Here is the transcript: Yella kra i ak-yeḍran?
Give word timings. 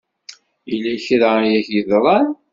Yella 0.69 0.93
kra 1.05 1.31
i 1.47 1.51
ak-yeḍran? 1.59 2.29